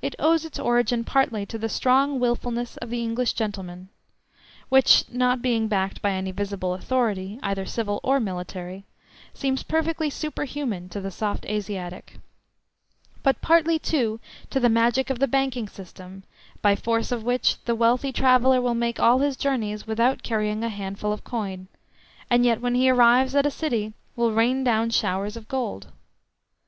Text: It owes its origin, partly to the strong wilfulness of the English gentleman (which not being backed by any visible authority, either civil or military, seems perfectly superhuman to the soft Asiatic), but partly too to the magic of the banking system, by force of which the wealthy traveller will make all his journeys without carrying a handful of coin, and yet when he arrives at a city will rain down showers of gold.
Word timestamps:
It 0.00 0.14
owes 0.20 0.44
its 0.44 0.60
origin, 0.60 1.02
partly 1.02 1.44
to 1.46 1.58
the 1.58 1.68
strong 1.68 2.20
wilfulness 2.20 2.76
of 2.76 2.88
the 2.88 3.02
English 3.02 3.32
gentleman 3.32 3.88
(which 4.68 5.02
not 5.10 5.42
being 5.42 5.66
backed 5.66 6.00
by 6.00 6.12
any 6.12 6.30
visible 6.30 6.72
authority, 6.72 7.40
either 7.42 7.66
civil 7.66 7.98
or 8.04 8.20
military, 8.20 8.84
seems 9.34 9.64
perfectly 9.64 10.08
superhuman 10.08 10.88
to 10.90 11.00
the 11.00 11.10
soft 11.10 11.44
Asiatic), 11.46 12.18
but 13.24 13.40
partly 13.40 13.76
too 13.76 14.20
to 14.50 14.60
the 14.60 14.68
magic 14.68 15.10
of 15.10 15.18
the 15.18 15.26
banking 15.26 15.66
system, 15.66 16.22
by 16.62 16.76
force 16.76 17.10
of 17.10 17.24
which 17.24 17.60
the 17.64 17.74
wealthy 17.74 18.12
traveller 18.12 18.60
will 18.60 18.74
make 18.76 19.00
all 19.00 19.18
his 19.18 19.36
journeys 19.36 19.84
without 19.84 20.22
carrying 20.22 20.62
a 20.62 20.68
handful 20.68 21.12
of 21.12 21.24
coin, 21.24 21.66
and 22.30 22.44
yet 22.44 22.60
when 22.60 22.76
he 22.76 22.88
arrives 22.88 23.34
at 23.34 23.46
a 23.46 23.50
city 23.50 23.94
will 24.14 24.30
rain 24.30 24.62
down 24.62 24.90
showers 24.90 25.36
of 25.36 25.48
gold. 25.48 25.88